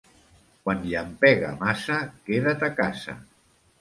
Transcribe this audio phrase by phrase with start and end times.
[0.61, 1.99] Quan llampega massa
[2.31, 3.19] queda't a casa.